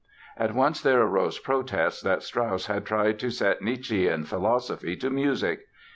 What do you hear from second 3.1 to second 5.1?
to set Nietzschean philosophy